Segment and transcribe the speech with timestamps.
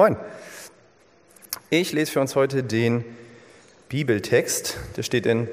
[0.00, 0.16] Moin.
[1.68, 3.04] Ich lese für uns heute den
[3.90, 4.78] Bibeltext.
[4.96, 5.46] Der steht in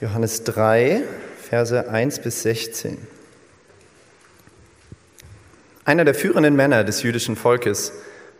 [0.00, 1.02] Johannes 3,
[1.42, 2.96] Verse 1 bis 16.
[5.84, 7.92] Einer der führenden Männer des jüdischen Volkes,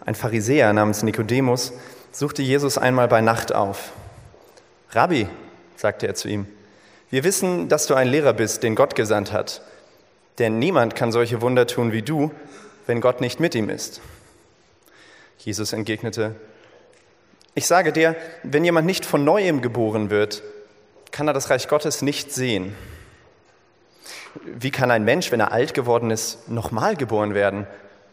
[0.06, 1.74] ein Pharisäer namens Nikodemus,
[2.12, 3.92] suchte Jesus einmal bei Nacht auf.
[4.92, 5.28] Rabbi,
[5.76, 6.46] sagte er zu ihm,
[7.10, 9.60] wir wissen, dass du ein Lehrer bist, den Gott gesandt hat.
[10.38, 12.30] Denn niemand kann solche Wunder tun wie du,
[12.86, 14.00] wenn Gott nicht mit ihm ist.
[15.38, 16.34] Jesus entgegnete,
[17.54, 20.42] ich sage dir, wenn jemand nicht von neuem geboren wird,
[21.10, 22.74] kann er das Reich Gottes nicht sehen.
[24.44, 27.66] Wie kann ein Mensch, wenn er alt geworden ist, nochmal geboren werden?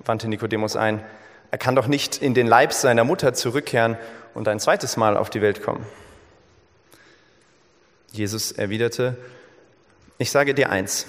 [0.05, 1.03] wandte Nikodemus ein.
[1.51, 3.97] Er kann doch nicht in den Leib seiner Mutter zurückkehren
[4.33, 5.85] und ein zweites Mal auf die Welt kommen.
[8.11, 9.17] Jesus erwiderte,
[10.17, 11.07] ich sage dir eins,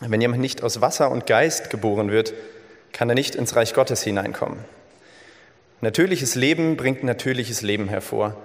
[0.00, 2.34] wenn jemand nicht aus Wasser und Geist geboren wird,
[2.92, 4.58] kann er nicht ins Reich Gottes hineinkommen.
[5.82, 8.36] Natürliches Leben bringt natürliches Leben hervor.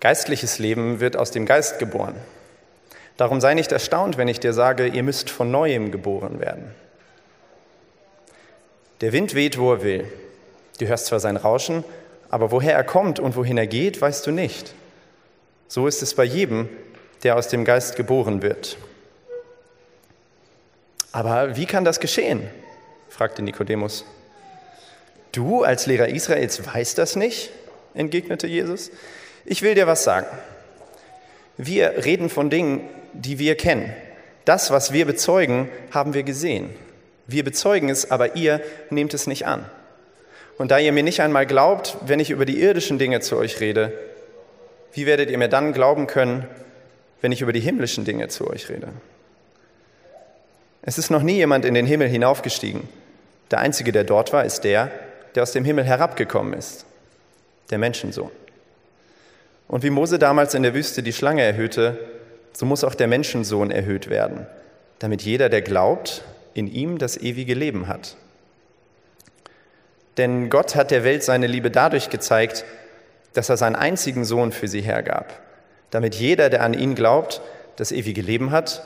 [0.00, 2.14] Geistliches Leben wird aus dem Geist geboren.
[3.18, 6.74] Darum sei nicht erstaunt, wenn ich dir sage, ihr müsst von neuem geboren werden.
[9.02, 10.10] Der Wind weht, wo er will.
[10.80, 11.84] Du hörst zwar sein Rauschen,
[12.30, 14.72] aber woher er kommt und wohin er geht, weißt du nicht.
[15.68, 16.70] So ist es bei jedem,
[17.22, 18.78] der aus dem Geist geboren wird.
[21.12, 22.48] Aber wie kann das geschehen?
[23.10, 24.06] fragte Nikodemus.
[25.32, 27.50] Du als Lehrer Israels weißt das nicht?
[27.94, 28.90] entgegnete Jesus.
[29.44, 30.26] Ich will dir was sagen.
[31.56, 33.92] Wir reden von Dingen, die wir kennen.
[34.44, 36.70] Das, was wir bezeugen, haben wir gesehen.
[37.26, 38.60] Wir bezeugen es, aber ihr
[38.90, 39.64] nehmt es nicht an.
[40.58, 43.60] Und da ihr mir nicht einmal glaubt, wenn ich über die irdischen Dinge zu euch
[43.60, 43.92] rede,
[44.92, 46.46] wie werdet ihr mir dann glauben können,
[47.20, 48.88] wenn ich über die himmlischen Dinge zu euch rede?
[50.82, 52.88] Es ist noch nie jemand in den Himmel hinaufgestiegen.
[53.50, 54.90] Der Einzige, der dort war, ist der,
[55.34, 56.84] der aus dem Himmel herabgekommen ist,
[57.70, 58.30] der Menschensohn.
[59.68, 61.98] Und wie Mose damals in der Wüste die Schlange erhöhte,
[62.52, 64.46] so muss auch der Menschensohn erhöht werden,
[64.98, 66.22] damit jeder, der glaubt,
[66.54, 68.16] in ihm das ewige Leben hat.
[70.18, 72.64] Denn Gott hat der Welt seine Liebe dadurch gezeigt,
[73.32, 75.40] dass er seinen einzigen Sohn für sie hergab,
[75.90, 77.40] damit jeder, der an ihn glaubt,
[77.76, 78.84] das ewige Leben hat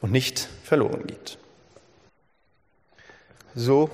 [0.00, 1.38] und nicht verloren geht.
[3.56, 3.90] So,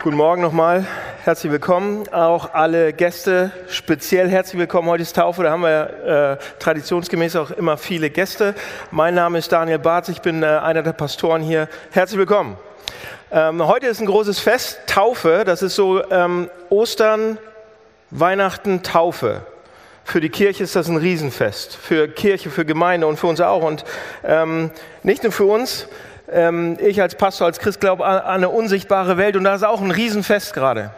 [0.00, 0.86] guten Morgen nochmal,
[1.24, 2.06] herzlich willkommen.
[2.12, 4.88] Auch alle Gäste speziell herzlich willkommen.
[4.88, 8.54] Heute ist Taufe, da haben wir äh, traditionsgemäß auch immer viele Gäste.
[8.92, 11.68] Mein Name ist Daniel Barth, ich bin äh, einer der Pastoren hier.
[11.90, 12.56] Herzlich willkommen.
[13.32, 17.36] Ähm, heute ist ein großes Fest, Taufe, das ist so ähm, Ostern,
[18.10, 19.40] Weihnachten, Taufe.
[20.04, 21.76] Für die Kirche ist das ein Riesenfest.
[21.76, 23.62] Für Kirche, für Gemeinde und für uns auch.
[23.62, 23.84] Und
[24.24, 24.70] ähm,
[25.02, 25.88] nicht nur für uns.
[26.30, 29.36] Ähm, ich als Pastor, als Christ glaube an eine unsichtbare Welt.
[29.36, 30.90] Und da ist auch ein Riesenfest gerade.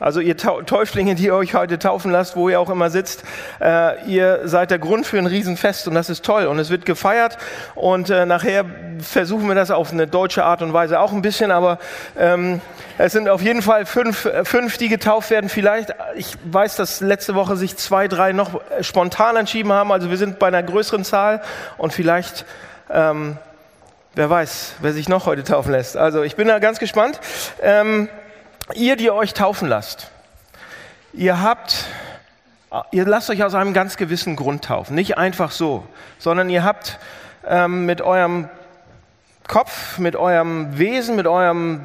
[0.00, 3.22] Also ihr Täuflinge, die ihr euch heute taufen lasst, wo ihr auch immer sitzt,
[3.60, 6.86] äh, ihr seid der Grund für ein Riesenfest und das ist toll und es wird
[6.86, 7.36] gefeiert
[7.74, 8.64] und äh, nachher
[9.00, 11.78] versuchen wir das auf eine deutsche Art und Weise auch ein bisschen, aber
[12.18, 12.62] ähm,
[12.96, 15.50] es sind auf jeden Fall fünf, fünf, die getauft werden.
[15.50, 20.16] Vielleicht, ich weiß, dass letzte Woche sich zwei, drei noch spontan entschieden haben, also wir
[20.16, 21.42] sind bei einer größeren Zahl
[21.76, 22.46] und vielleicht...
[22.88, 23.36] Ähm,
[24.14, 25.96] Wer weiß, wer sich noch heute taufen lässt.
[25.96, 27.20] Also ich bin da ganz gespannt.
[27.62, 28.08] Ähm,
[28.74, 30.10] Ihr, die euch taufen lasst,
[31.12, 31.86] ihr habt,
[32.92, 34.94] ihr lasst euch aus einem ganz gewissen Grund taufen.
[34.94, 35.84] Nicht einfach so,
[36.18, 36.98] sondern ihr habt
[37.46, 38.48] ähm, mit eurem
[39.48, 41.84] Kopf, mit eurem Wesen, mit eurem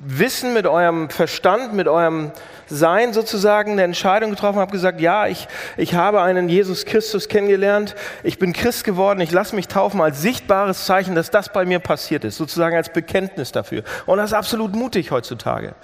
[0.00, 2.30] Wissen, mit eurem Verstand, mit eurem
[2.68, 7.96] Sein sozusagen eine Entscheidung getroffen, habt gesagt, ja, ich, ich habe einen Jesus Christus kennengelernt,
[8.22, 11.80] ich bin Christ geworden, ich lasse mich taufen als sichtbares Zeichen, dass das bei mir
[11.80, 13.82] passiert ist, sozusagen als Bekenntnis dafür.
[14.06, 15.74] Und das ist absolut mutig heutzutage.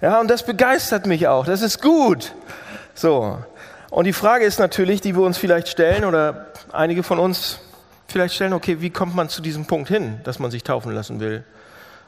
[0.00, 1.44] Ja, und das begeistert mich auch.
[1.44, 2.32] Das ist gut.
[2.94, 3.38] So.
[3.90, 7.60] Und die Frage ist natürlich, die wir uns vielleicht stellen oder einige von uns
[8.08, 11.20] vielleicht stellen, okay, wie kommt man zu diesem Punkt hin, dass man sich taufen lassen
[11.20, 11.44] will?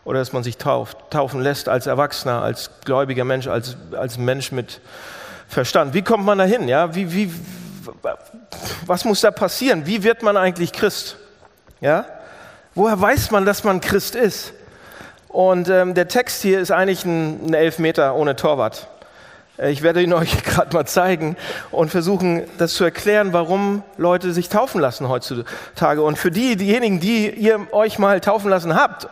[0.04, 4.52] Oder dass man sich tauft, taufen lässt als Erwachsener, als gläubiger Mensch, als, als Mensch
[4.52, 4.80] mit
[5.48, 5.94] Verstand.
[5.94, 6.68] Wie kommt man da hin?
[6.68, 6.94] Ja?
[6.94, 7.32] Wie, wie,
[8.86, 9.86] was muss da passieren?
[9.86, 11.16] Wie wird man eigentlich Christ?
[11.80, 12.04] Ja?
[12.74, 14.52] Woher weiß man, dass man Christ ist?
[15.28, 18.88] Und ähm, der Text hier ist eigentlich ein, ein Elfmeter ohne Torwart.
[19.58, 21.36] Äh, ich werde ihn euch gerade mal zeigen
[21.70, 26.02] und versuchen, das zu erklären, warum Leute sich taufen lassen heutzutage.
[26.02, 29.08] Und für die, diejenigen, die ihr euch mal taufen lassen habt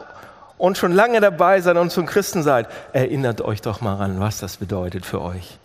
[0.62, 4.38] und schon lange dabei seid und zum Christen seid, erinnert euch doch mal ran, was
[4.38, 5.58] das bedeutet für euch.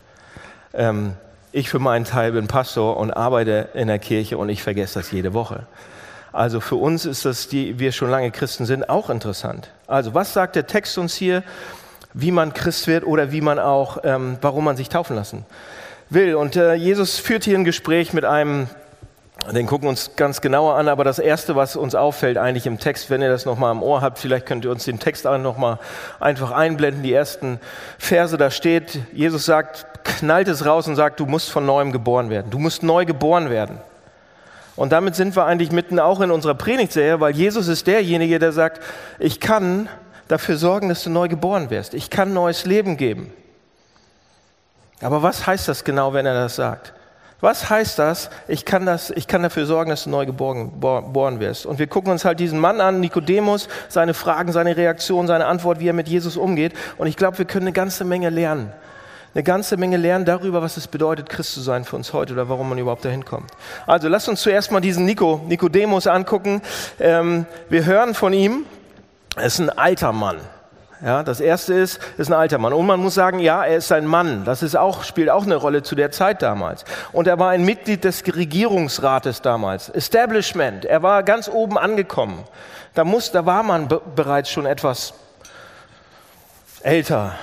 [0.73, 1.13] Ähm,
[1.51, 5.11] ich für meinen Teil bin Pastor und arbeite in der Kirche und ich vergesse das
[5.11, 5.67] jede Woche.
[6.33, 9.69] Also für uns ist das, die wir schon lange Christen sind, auch interessant.
[9.85, 11.43] Also was sagt der Text uns hier?
[12.19, 15.45] wie man Christ wird oder wie man auch, ähm, warum man sich taufen lassen
[16.09, 16.33] will.
[16.33, 18.67] Und äh, Jesus führt hier ein Gespräch mit einem
[19.53, 22.79] den gucken wir uns ganz genauer an, aber das Erste, was uns auffällt eigentlich im
[22.79, 25.37] Text, wenn ihr das nochmal im Ohr habt, vielleicht könnt ihr uns den Text auch
[25.37, 25.79] nochmal
[26.19, 27.61] einfach einblenden, die ersten
[27.97, 32.29] Verse, da steht, Jesus sagt, knallt es raus und sagt, du musst von neuem geboren
[32.29, 33.77] werden, du musst neu geboren werden.
[34.75, 38.51] Und damit sind wir eigentlich mitten auch in unserer Predigtserie, weil Jesus ist derjenige, der
[38.51, 38.81] sagt,
[39.17, 39.87] ich kann
[40.27, 43.31] dafür sorgen, dass du neu geboren wirst, ich kann neues Leben geben.
[45.01, 46.93] Aber was heißt das genau, wenn er das sagt?
[47.39, 48.31] Was heißt das?
[48.47, 51.67] Ich kann, das, ich kann dafür sorgen, dass du neu geboren, geboren wirst.
[51.67, 55.79] Und wir gucken uns halt diesen Mann an, Nikodemus, seine Fragen, seine Reaktion, seine Antwort,
[55.79, 56.73] wie er mit Jesus umgeht.
[56.97, 58.71] Und ich glaube, wir können eine ganze Menge lernen.
[59.35, 62.49] Eine ganze Menge lernen darüber, was es bedeutet, Christ zu sein für uns heute oder
[62.49, 63.51] warum man überhaupt dahin kommt.
[63.85, 66.63] Also lasst uns zuerst mal diesen Nico, Nikodemus angucken.
[66.99, 68.65] Ähm, wir hören von ihm,
[69.35, 70.37] er ist ein alter Mann.
[71.03, 72.73] Ja, das erste ist, ist ein alter Mann.
[72.73, 74.45] Und man muss sagen, ja, er ist ein Mann.
[74.45, 76.85] Das ist auch, spielt auch eine Rolle zu der Zeit damals.
[77.11, 79.89] Und er war ein Mitglied des Regierungsrates damals.
[79.89, 80.85] Establishment.
[80.85, 82.43] Er war ganz oben angekommen.
[82.95, 85.13] Da, muss, da war man bereits schon etwas
[86.81, 87.35] älter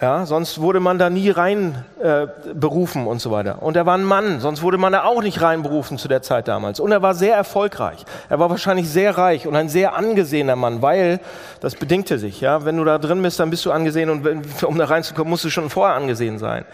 [0.00, 3.62] ja, sonst wurde man da nie rein äh, berufen und so weiter.
[3.62, 6.48] Und er war ein Mann, sonst wurde man da auch nicht reinberufen zu der Zeit
[6.48, 6.80] damals.
[6.80, 8.06] Und er war sehr erfolgreich.
[8.30, 11.20] Er war wahrscheinlich sehr reich und ein sehr angesehener Mann, weil
[11.60, 12.40] das bedingte sich.
[12.40, 15.28] Ja, wenn du da drin bist, dann bist du angesehen und wenn, um da reinzukommen,
[15.28, 16.64] musst du schon vorher angesehen sein.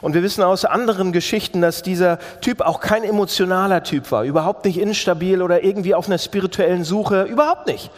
[0.00, 4.64] Und wir wissen aus anderen Geschichten, dass dieser Typ auch kein emotionaler Typ war, überhaupt
[4.64, 7.90] nicht instabil oder irgendwie auf einer spirituellen Suche, überhaupt nicht.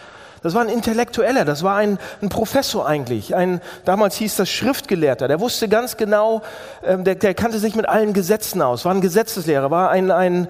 [0.43, 3.35] Das war ein Intellektueller, das war ein, ein Professor eigentlich.
[3.35, 5.29] Ein, damals hieß das Schriftgelehrter.
[5.29, 6.43] Der wusste ganz genau,
[6.85, 10.49] ähm, der, der kannte sich mit allen Gesetzen aus, war ein Gesetzeslehrer, war ein, ein,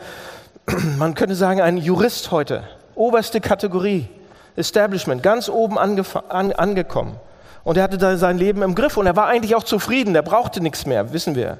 [0.99, 2.65] man könnte sagen, ein Jurist heute.
[2.94, 4.09] Oberste Kategorie,
[4.56, 6.03] Establishment, ganz oben an,
[6.53, 7.17] angekommen.
[7.65, 10.23] Und er hatte da sein Leben im Griff und er war eigentlich auch zufrieden, der
[10.23, 11.59] brauchte nichts mehr, wissen wir.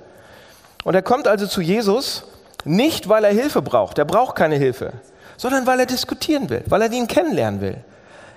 [0.85, 2.25] Und er kommt also zu Jesus,
[2.65, 4.93] nicht weil er Hilfe braucht, er braucht keine Hilfe,
[5.37, 7.77] sondern weil er diskutieren will, weil er ihn kennenlernen will.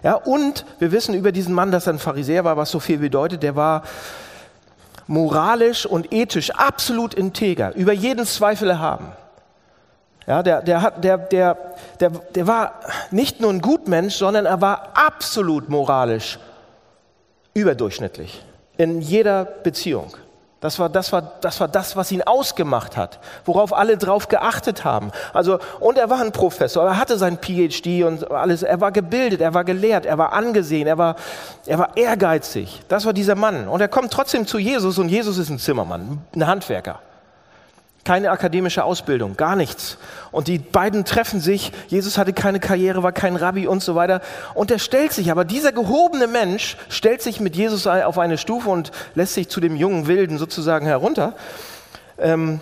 [0.06, 3.00] Ja, und wir wissen über diesen Mann, dass er ein Pharisäer war, was so viel
[3.00, 3.42] bedeutet.
[3.42, 3.82] Der war
[5.08, 9.08] moralisch und ethisch absolut integer, über jeden Zweifel erhaben.
[10.28, 11.58] Ja, der, der, hat, der, der,
[12.00, 16.38] der, der war nicht nur ein Gutmensch, sondern er war absolut moralisch
[17.56, 18.46] überdurchschnittlich
[18.78, 20.14] in jeder Beziehung.
[20.62, 24.84] Das war, das, war, das war das, was ihn ausgemacht hat, worauf alle drauf geachtet
[24.84, 25.12] haben.
[25.34, 29.42] Also, und er war ein Professor, er hatte sein PhD und alles, er war gebildet,
[29.42, 31.18] er war gelehrt, er war angesehen, er war,
[31.66, 32.82] er war ehrgeizig.
[32.88, 33.68] Das war dieser Mann.
[33.68, 37.00] Und er kommt trotzdem zu Jesus und Jesus ist ein Zimmermann, ein Handwerker
[38.06, 39.98] keine akademische Ausbildung, gar nichts.
[40.32, 41.72] Und die beiden treffen sich.
[41.88, 44.22] Jesus hatte keine Karriere, war kein Rabbi und so weiter.
[44.54, 48.70] Und er stellt sich, aber dieser gehobene Mensch stellt sich mit Jesus auf eine Stufe
[48.70, 51.34] und lässt sich zu dem jungen Wilden sozusagen herunter.
[52.18, 52.62] Ähm,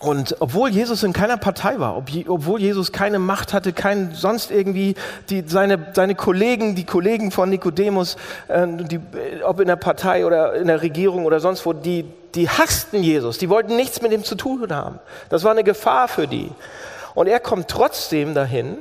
[0.00, 4.50] und obwohl Jesus in keiner Partei war, ob, obwohl Jesus keine Macht hatte, kein sonst
[4.50, 4.94] irgendwie
[5.28, 8.16] die, seine, seine Kollegen, die Kollegen von Nikodemus,
[8.48, 8.98] äh, die,
[9.44, 13.36] ob in der Partei oder in der Regierung oder sonst wo, die, die hassten Jesus,
[13.36, 14.98] die wollten nichts mit ihm zu tun haben.
[15.28, 16.50] Das war eine Gefahr für die.
[17.14, 18.78] Und er kommt trotzdem dahin,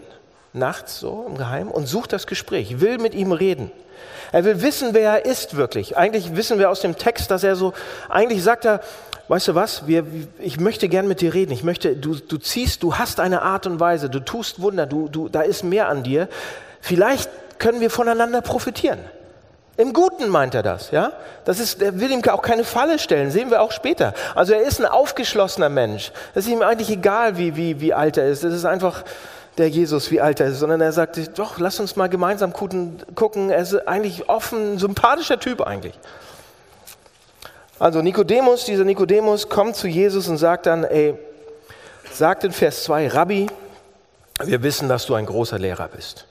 [0.54, 3.72] nachts so im Geheimen, und sucht das Gespräch, will mit ihm reden.
[4.32, 5.98] Er will wissen, wer er ist wirklich.
[5.98, 7.74] Eigentlich wissen wir aus dem Text, dass er so,
[8.08, 8.80] eigentlich sagt er,
[9.30, 10.06] weißt du was, wir,
[10.40, 11.54] ich möchte gern mit dir reden.
[11.54, 15.08] Ich möchte, du, du ziehst, du hast eine Art und Weise, du tust Wunder, du,
[15.08, 16.28] du, da ist mehr an dir.
[16.82, 19.00] Vielleicht können wir voneinander profitieren.
[19.78, 21.14] Im Guten meint er das, ja?
[21.46, 24.14] Das ist, er will ihm auch keine Falle stellen, sehen wir auch später.
[24.36, 26.12] Also er ist ein aufgeschlossener Mensch.
[26.36, 28.44] Es ist ihm eigentlich egal, wie, wie, wie alt er ist.
[28.44, 29.06] Es ist einfach
[29.58, 33.50] der Jesus, wie alt er ist, sondern er sagt, doch, lass uns mal gemeinsam gucken.
[33.50, 35.98] Er ist eigentlich offen, sympathischer Typ eigentlich.
[37.80, 41.16] Also Nikodemus, dieser Nikodemus kommt zu Jesus und sagt dann, ey,
[42.12, 43.48] sagt in Vers 2, Rabbi,
[44.44, 46.26] wir wissen, dass du ein großer Lehrer bist.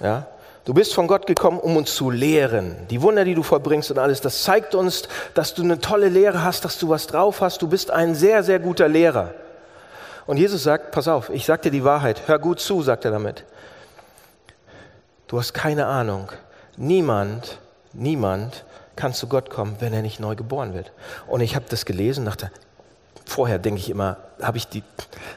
[0.00, 0.26] Ja?
[0.66, 2.76] Du bist von Gott gekommen, um uns zu lehren.
[2.90, 6.42] Die Wunder, die du vollbringst und alles, das zeigt uns, dass du eine tolle Lehre
[6.44, 7.62] hast, dass du was drauf hast.
[7.62, 9.32] Du bist ein sehr, sehr guter Lehrer.
[10.26, 12.22] Und Jesus sagt, pass auf, ich sag dir die Wahrheit.
[12.26, 13.44] Hör gut zu, sagt er damit.
[15.26, 16.30] Du hast keine Ahnung.
[16.76, 17.58] Niemand,
[17.92, 18.64] niemand
[18.96, 20.92] kann zu Gott kommen, wenn er nicht neu geboren wird.
[21.26, 22.50] Und ich habe das gelesen, dachte,
[23.24, 24.68] vorher denke ich immer, habe ich,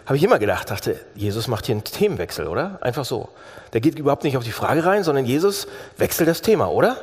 [0.05, 2.77] hab ich immer gedacht, dachte, Jesus macht hier einen Themenwechsel, oder?
[2.81, 3.29] Einfach so.
[3.73, 6.97] Der geht überhaupt nicht auf die Frage rein, sondern Jesus wechselt das Thema, oder?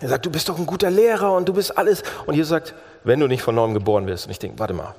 [0.00, 2.02] Er sagt, du bist doch ein guter Lehrer und du bist alles.
[2.26, 2.74] Und Jesus sagt,
[3.04, 4.26] wenn du nicht von neuem geboren wirst.
[4.26, 4.94] Und ich denke, warte mal.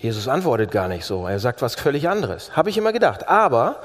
[0.00, 1.26] Jesus antwortet gar nicht so.
[1.26, 2.54] Er sagt was völlig anderes.
[2.56, 3.26] Habe ich immer gedacht.
[3.26, 3.80] Aber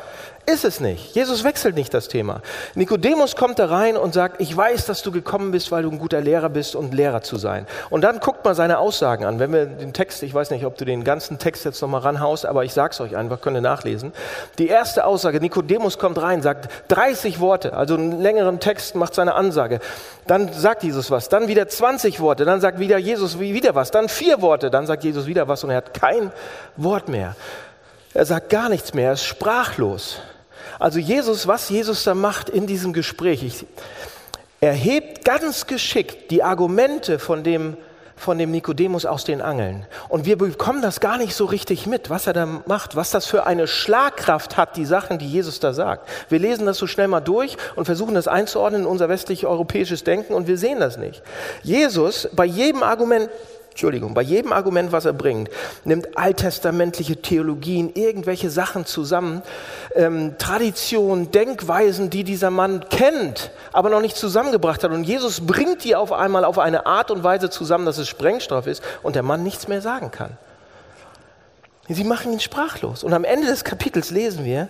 [0.50, 1.16] ist es nicht.
[1.16, 2.42] Jesus wechselt nicht das Thema.
[2.76, 6.00] Nikodemus kommt da rein und sagt, ich weiß, dass du gekommen bist, weil du ein
[6.00, 7.68] guter Lehrer bist und Lehrer zu sein.
[7.90, 9.40] Und dann guckt mal seine Aussagen an.
[9.40, 12.46] Wenn wir den Text, ich weiß nicht, ob du den ganzen Text jetzt nochmal ranhaust,
[12.46, 14.12] aber ich sag's euch einfach, könnt ihr nachlesen.
[14.58, 19.36] Die erste Aussage, Nikodemus kommt rein, sagt 30 Worte, also einen längeren Text macht seine
[19.36, 19.80] Ansage.
[20.26, 24.10] Dann sagt Jesus was, dann wieder 20 Worte, dann sagt wieder Jesus wieder was, dann
[24.10, 26.32] vier Worte, dann sagt Jesus wieder was und er hat kein
[26.76, 27.36] Wort mehr.
[28.14, 30.20] Er sagt gar nichts mehr, er ist sprachlos.
[30.80, 33.66] Also Jesus, was Jesus da macht in diesem Gespräch, ich,
[34.62, 37.78] er hebt ganz geschickt die Argumente von dem,
[38.18, 39.86] von dem Nikodemus aus den Angeln.
[40.10, 43.26] Und wir bekommen das gar nicht so richtig mit, was er da macht, was das
[43.26, 46.10] für eine Schlagkraft hat, die Sachen, die Jesus da sagt.
[46.28, 50.34] Wir lesen das so schnell mal durch und versuchen das einzuordnen in unser westlich-europäisches Denken
[50.34, 51.24] und wir sehen das nicht.
[51.64, 53.30] Jesus, bei jedem Argument,
[53.80, 55.50] Entschuldigung, bei jedem Argument, was er bringt,
[55.86, 59.42] nimmt alttestamentliche Theologien, irgendwelche Sachen zusammen,
[59.96, 64.92] ähm, Traditionen, Denkweisen, die dieser Mann kennt, aber noch nicht zusammengebracht hat.
[64.92, 68.68] Und Jesus bringt die auf einmal auf eine Art und Weise zusammen, dass es Sprengstoff
[68.68, 70.32] ist und der Mann nichts mehr sagen kann.
[71.88, 73.06] Sie machen ihn sprachlos.
[73.06, 74.68] Und am Ende des Kapitels lesen wir,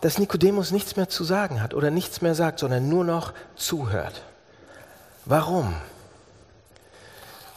[0.00, 4.22] dass Nikodemus nichts mehr zu sagen hat oder nichts mehr sagt, sondern nur noch zuhört.
[5.26, 5.74] Warum?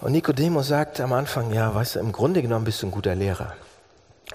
[0.01, 3.13] Und Nikodemus sagt am Anfang, ja, weißt du, im Grunde genommen bist du ein guter
[3.13, 3.53] Lehrer.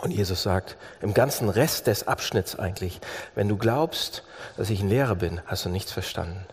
[0.00, 3.00] Und Jesus sagt, im ganzen Rest des Abschnitts eigentlich,
[3.34, 4.22] wenn du glaubst,
[4.56, 6.44] dass ich ein Lehrer bin, hast du nichts verstanden.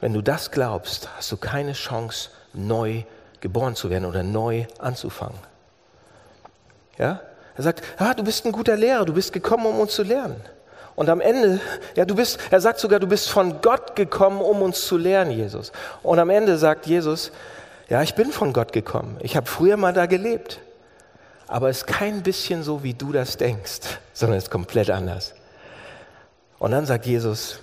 [0.00, 3.04] Wenn du das glaubst, hast du keine Chance, neu
[3.40, 5.38] geboren zu werden oder neu anzufangen.
[6.98, 7.20] Ja?
[7.56, 10.40] Er sagt, ah, du bist ein guter Lehrer, du bist gekommen, um uns zu lernen.
[10.96, 11.60] Und am Ende,
[11.94, 15.30] ja, du bist, er sagt sogar, du bist von Gott gekommen, um uns zu lernen,
[15.30, 15.70] Jesus.
[16.02, 17.30] Und am Ende sagt Jesus,
[17.88, 19.16] ja, ich bin von Gott gekommen.
[19.20, 20.60] Ich habe früher mal da gelebt.
[21.48, 23.80] Aber es ist kein bisschen so, wie du das denkst,
[24.12, 25.34] sondern es ist komplett anders.
[26.58, 27.60] Und dann sagt Jesus,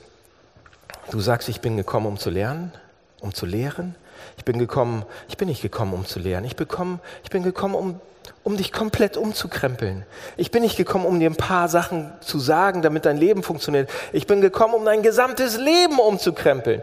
[1.12, 2.72] du sagst, ich bin gekommen, um zu lernen,
[3.20, 3.96] um zu lehren.
[4.38, 6.46] Ich bin gekommen, ich bin nicht gekommen, um zu lehren.
[6.46, 8.00] Ich, bekomme, ich bin gekommen, um,
[8.44, 10.06] um dich komplett umzukrempeln.
[10.38, 13.89] Ich bin nicht gekommen, um dir ein paar Sachen zu sagen, damit dein Leben funktioniert.
[14.13, 16.82] Ich bin gekommen, um dein gesamtes Leben umzukrempeln.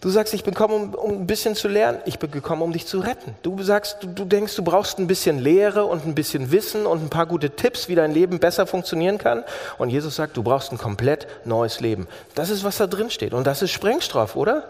[0.00, 2.00] Du sagst, ich bin gekommen, um, um, ein bisschen zu lernen.
[2.06, 3.34] Ich bin gekommen, um dich zu retten.
[3.42, 7.02] Du sagst, du, du, denkst, du brauchst ein bisschen Lehre und ein bisschen Wissen und
[7.02, 9.44] ein paar gute Tipps, wie dein Leben besser funktionieren kann.
[9.76, 12.08] Und Jesus sagt, du brauchst ein komplett neues Leben.
[12.34, 13.34] Das ist, was da drin steht.
[13.34, 14.64] Und das ist Sprengstoff, oder?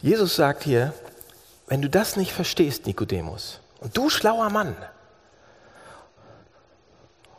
[0.00, 0.94] Jesus sagt hier,
[1.66, 4.74] wenn du das nicht verstehst, Nikodemus, und du schlauer Mann,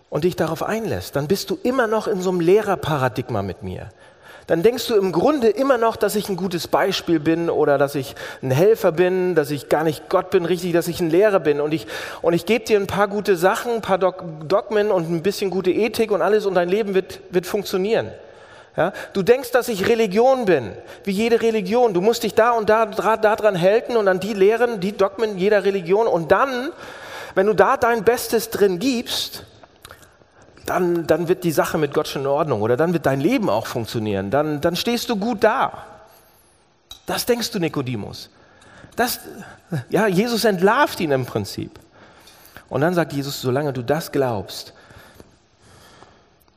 [0.10, 3.90] und dich darauf einlässt, dann bist du immer noch in so einem Lehrerparadigma mit mir.
[4.50, 7.94] Dann denkst du im Grunde immer noch, dass ich ein gutes Beispiel bin oder dass
[7.94, 11.40] ich ein Helfer bin, dass ich gar nicht Gott bin, richtig, dass ich ein Lehrer
[11.40, 11.62] bin.
[11.62, 11.86] Und ich,
[12.24, 15.70] und ich gebe dir ein paar gute Sachen, ein paar Dogmen und ein bisschen gute
[15.70, 18.12] Ethik und alles und dein Leben wird, wird funktionieren.
[18.76, 18.92] Ja?
[19.14, 20.72] Du denkst, dass ich Religion bin,
[21.04, 21.94] wie jede Religion.
[21.94, 24.98] Du musst dich da und da, da, da dran halten und an die Lehren, die
[24.98, 26.08] Dogmen jeder Religion.
[26.08, 26.72] Und dann,
[27.36, 29.44] wenn du da dein Bestes drin gibst,
[30.70, 33.50] dann, dann wird die Sache mit Gott schon in Ordnung oder dann wird dein Leben
[33.50, 34.32] auch funktionieren.
[34.32, 35.86] Dann, dann stehst du gut da.
[37.06, 38.30] Das denkst du, Nikodemus.
[38.96, 39.20] Das,
[39.90, 41.80] ja, Jesus entlarvt ihn im Prinzip.
[42.70, 44.74] Und dann sagt Jesus, solange du das glaubst,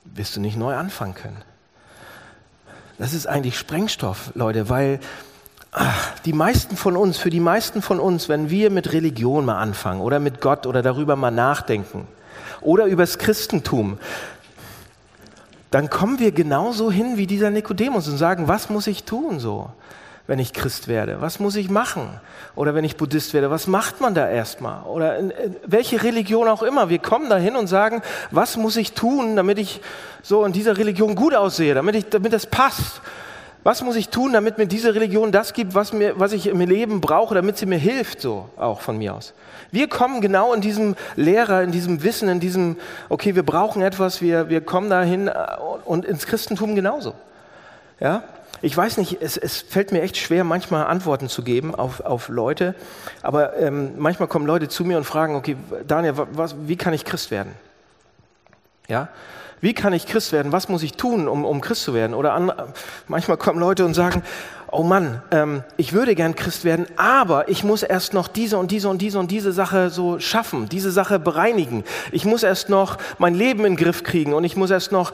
[0.05, 1.43] wirst du nicht neu anfangen können.
[2.99, 5.01] Das ist eigentlich Sprengstoff, Leute, weil
[5.73, 9.59] ach, die meisten von uns, für die meisten von uns, wenn wir mit Religion mal
[9.59, 12.07] anfangen oder mit Gott oder darüber mal nachdenken,
[12.63, 13.99] oder übers Christentum,
[15.71, 19.71] dann kommen wir genauso hin wie dieser Nikodemus und sagen, was muss ich tun so,
[20.27, 21.21] wenn ich Christ werde?
[21.21, 22.21] Was muss ich machen?
[22.55, 24.83] Oder wenn ich Buddhist werde, was macht man da erstmal?
[24.83, 26.91] Oder in, in welche Religion auch immer.
[26.91, 29.81] Wir kommen da hin und sagen, was muss ich tun, damit ich
[30.23, 33.01] so in dieser Religion gut aussehe, damit, ich, damit das passt.
[33.65, 36.61] Was muss ich tun, damit mir diese Religion das gibt, was, mir, was ich im
[36.61, 39.35] Leben brauche, damit sie mir hilft, so auch von mir aus?
[39.71, 42.77] Wir kommen genau in diesem Lehrer, in diesem Wissen, in diesem,
[43.09, 45.35] okay, wir brauchen etwas, wir, wir kommen dahin äh,
[45.85, 47.15] und ins Christentum genauso.
[48.01, 48.25] Ja?
[48.63, 52.29] Ich weiß nicht, es, es fällt mir echt schwer, manchmal Antworten zu geben auf, auf
[52.29, 52.75] Leute,
[53.23, 57.05] aber ähm, manchmal kommen Leute zu mir und fragen, okay, Daniel, was, wie kann ich
[57.05, 57.53] Christ werden?
[58.89, 59.09] Ja?
[59.63, 60.51] Wie kann ich Christ werden?
[60.51, 62.15] Was muss ich tun, um, um Christ zu werden?
[62.15, 62.53] Oder an,
[63.07, 64.25] manchmal kommen Leute und sagen,
[64.73, 68.73] oh Mann, ähm, ich würde gern Christ werden, aber ich muss erst noch diese und
[68.73, 71.85] diese und diese und diese Sache so schaffen, diese Sache bereinigen.
[72.11, 75.13] Ich muss erst noch mein Leben in den Griff kriegen und ich muss erst noch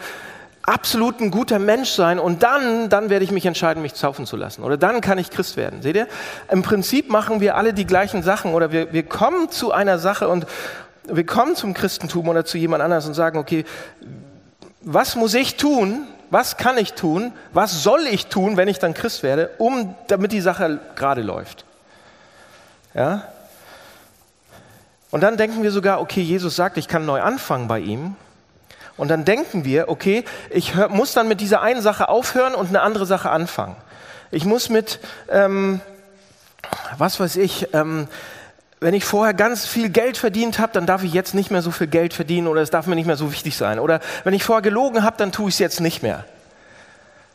[0.63, 4.39] absolut ein guter Mensch sein und dann, dann werde ich mich entscheiden, mich zaufen zu
[4.39, 4.65] lassen.
[4.65, 5.83] Oder dann kann ich Christ werden.
[5.83, 6.09] Seht ihr?
[6.51, 10.27] Im Prinzip machen wir alle die gleichen Sachen oder wir, wir kommen zu einer Sache
[10.27, 10.47] und,
[11.11, 13.65] wir kommen zum Christentum oder zu jemand anders und sagen, okay,
[14.91, 18.95] was muss ich tun, was kann ich tun, was soll ich tun, wenn ich dann
[18.95, 21.67] Christ werde, um, damit die Sache gerade läuft.
[22.95, 23.25] Ja?
[25.11, 28.17] Und dann denken wir sogar, okay, Jesus sagt, ich kann neu anfangen bei ihm.
[28.97, 32.69] Und dann denken wir, okay, ich hör, muss dann mit dieser einen Sache aufhören und
[32.69, 33.77] eine andere Sache anfangen.
[34.31, 35.83] Ich muss mit, ähm,
[36.97, 38.09] was weiß ich, ähm,
[38.81, 41.71] wenn ich vorher ganz viel Geld verdient habe, dann darf ich jetzt nicht mehr so
[41.71, 43.79] viel Geld verdienen oder es darf mir nicht mehr so wichtig sein.
[43.79, 46.25] Oder wenn ich vorher gelogen habe, dann tue ich es jetzt nicht mehr.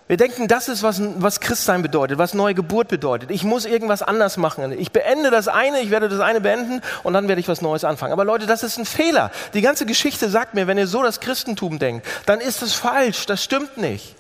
[0.08, 3.32] Wir denken, das ist, was, was Christsein bedeutet, was neue Geburt bedeutet.
[3.32, 4.78] Ich muss irgendwas anders machen.
[4.78, 7.84] Ich beende das eine, ich werde das eine beenden und dann werde ich was Neues
[7.84, 8.12] anfangen.
[8.14, 9.32] Aber Leute, das ist ein Fehler.
[9.54, 13.26] Die ganze Geschichte sagt mir, wenn ihr so das Christentum denkt, dann ist es falsch.
[13.26, 14.16] Das stimmt nicht.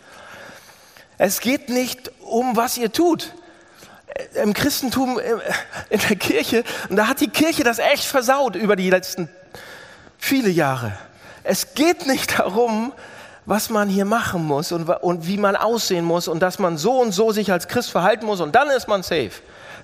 [1.17, 3.33] Es geht nicht um, was ihr tut
[4.35, 5.19] im Christentum,
[5.89, 9.29] in der Kirche, und da hat die Kirche das echt versaut über die letzten
[10.17, 10.93] viele Jahre.
[11.43, 12.93] Es geht nicht darum,
[13.45, 16.99] was man hier machen muss und, und wie man aussehen muss und dass man so
[16.99, 19.31] und so sich als Christ verhalten muss und dann ist man safe.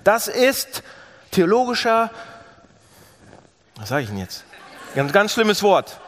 [0.02, 0.82] Das ist
[1.30, 2.10] theologischer,
[3.76, 4.44] was sage ich denn jetzt?
[4.96, 5.98] Ein ganz schlimmes Wort.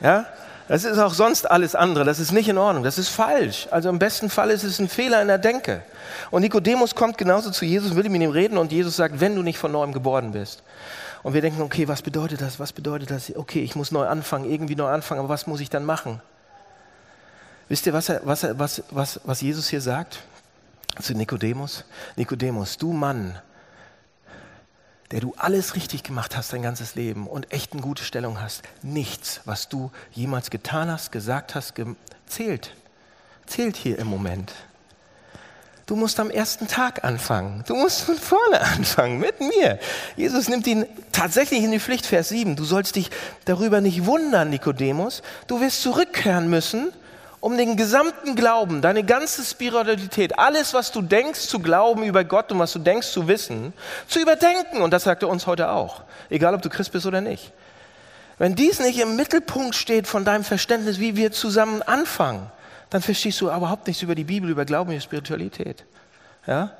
[0.00, 0.26] Ja?
[0.70, 2.04] Das ist auch sonst alles andere.
[2.04, 2.84] Das ist nicht in Ordnung.
[2.84, 3.66] Das ist falsch.
[3.72, 5.82] Also im besten Fall ist es ein Fehler in der Denke.
[6.30, 9.42] Und Nikodemus kommt genauso zu Jesus, will mit ihm reden und Jesus sagt, wenn du
[9.42, 10.62] nicht von neuem geboren bist.
[11.24, 12.60] Und wir denken, okay, was bedeutet das?
[12.60, 13.34] Was bedeutet das?
[13.34, 16.22] Okay, ich muss neu anfangen, irgendwie neu anfangen, aber was muss ich dann machen?
[17.68, 20.20] Wisst ihr, was, er, was, er, was, was, was Jesus hier sagt
[21.02, 21.82] zu Nikodemus?
[22.14, 23.36] Nikodemus, du Mann,
[25.10, 28.62] der du alles richtig gemacht hast dein ganzes Leben und echt eine gute Stellung hast,
[28.82, 31.74] nichts, was du jemals getan hast, gesagt hast,
[32.26, 32.74] zählt.
[33.46, 34.52] Zählt hier im Moment.
[35.86, 37.64] Du musst am ersten Tag anfangen.
[37.66, 39.80] Du musst von vorne anfangen, mit mir.
[40.14, 42.54] Jesus nimmt ihn tatsächlich in die Pflicht, Vers 7.
[42.54, 43.10] Du sollst dich
[43.44, 45.22] darüber nicht wundern, Nikodemus.
[45.48, 46.92] Du wirst zurückkehren müssen
[47.40, 52.52] um den gesamten Glauben, deine ganze Spiritualität, alles, was du denkst zu glauben über Gott
[52.52, 53.72] und was du denkst zu wissen,
[54.06, 54.82] zu überdenken.
[54.82, 57.52] Und das sagt er uns heute auch, egal ob du Christ bist oder nicht.
[58.36, 62.50] Wenn dies nicht im Mittelpunkt steht von deinem Verständnis, wie wir zusammen anfangen,
[62.90, 65.84] dann verstehst du überhaupt nichts über die Bibel, über Glauben, über Spiritualität.
[66.46, 66.72] Ja?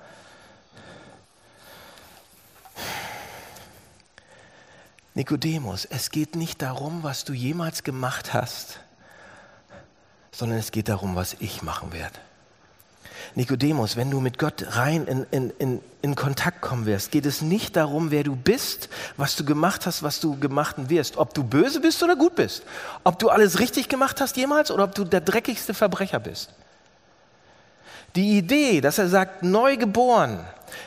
[5.14, 8.80] Nikodemus, es geht nicht darum, was du jemals gemacht hast
[10.32, 12.18] sondern es geht darum, was ich machen werde.
[13.34, 17.42] Nikodemus, wenn du mit Gott rein in, in, in, in Kontakt kommen wirst, geht es
[17.42, 21.16] nicht darum, wer du bist, was du gemacht hast, was du gemacht wirst.
[21.16, 22.64] Ob du böse bist oder gut bist.
[23.04, 26.50] Ob du alles richtig gemacht hast jemals oder ob du der dreckigste Verbrecher bist.
[28.16, 30.44] Die Idee, dass er sagt, neu geboren,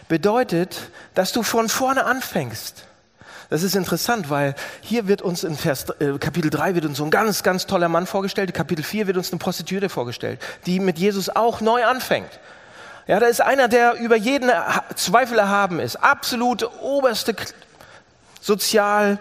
[0.10, 2.86] bedeutet, dass du von vorne anfängst.
[3.50, 7.04] Das ist interessant, weil hier wird uns in Vers, äh, Kapitel 3 wird uns so
[7.04, 8.54] ein ganz, ganz toller Mann vorgestellt.
[8.54, 12.40] Kapitel 4 wird uns eine Prostituierte vorgestellt, die mit Jesus auch neu anfängt.
[13.06, 14.50] Ja, da ist einer, der über jeden
[14.96, 15.98] Zweifel erhaben ist.
[15.98, 17.36] Absolut oberste,
[18.40, 19.20] sozial,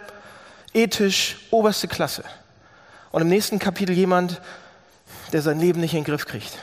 [0.72, 2.22] ethisch, oberste Klasse.
[3.10, 4.40] Und im nächsten Kapitel jemand,
[5.32, 6.56] der sein Leben nicht in den Griff kriegt.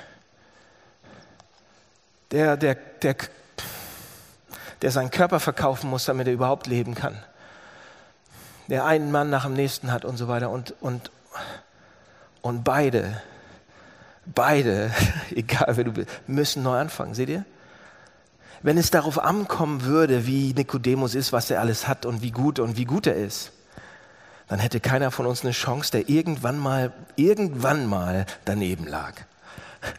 [2.32, 3.16] Der, der, der,
[4.82, 7.22] der seinen Körper verkaufen muss, damit er überhaupt leben kann
[8.70, 10.50] der einen Mann nach dem nächsten hat und so weiter.
[10.50, 11.12] Und, und,
[12.42, 13.22] und beide,
[14.26, 14.92] beide,
[15.36, 17.14] egal wer du bist, müssen neu anfangen.
[17.14, 17.46] Seht ihr?
[18.62, 22.60] Wenn es darauf ankommen würde, wie Nikodemus ist, was er alles hat und wie gut
[22.60, 23.52] und wie gut er ist,
[24.48, 29.14] dann hätte keiner von uns eine Chance, der irgendwann mal, irgendwann mal daneben lag.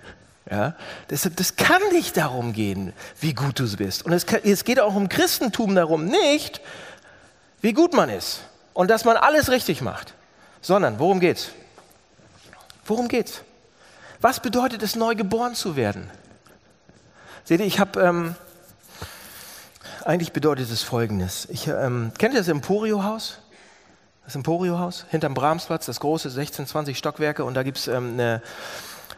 [0.50, 0.74] Ja?
[1.08, 4.04] Deshalb, das kann nicht darum gehen, wie gut du bist.
[4.04, 6.60] Und es, kann, es geht auch im Christentum darum nicht,
[7.60, 8.40] wie gut man ist
[8.72, 10.14] und dass man alles richtig macht,
[10.60, 11.50] sondern worum geht's?
[12.84, 13.42] Worum geht's?
[14.20, 16.10] Was bedeutet es, neu geboren zu werden?
[17.44, 18.34] Seht ihr, ich habe, ähm,
[20.04, 21.46] eigentlich bedeutet es Folgendes.
[21.50, 23.38] Ich, ähm, kennt ihr das Emporio-Haus?
[24.24, 28.42] Das Emporio-Haus hinterm Bramsplatz, das große 16, 20 Stockwerke und da gibt es ähm, eine,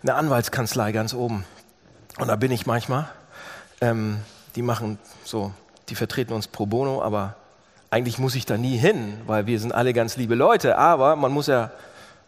[0.03, 1.45] eine Anwaltskanzlei ganz oben.
[2.19, 3.11] Und da bin ich manchmal.
[3.81, 4.21] Ähm,
[4.55, 5.53] die machen so,
[5.89, 7.37] die vertreten uns pro bono, aber
[7.93, 11.31] eigentlich muss ich da nie hin, weil wir sind alle ganz liebe Leute, aber man
[11.31, 11.71] muss ja